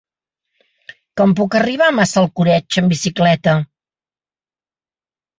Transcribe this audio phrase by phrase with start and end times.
[1.19, 3.53] Com puc arribar a Massalcoreig amb bicicleta?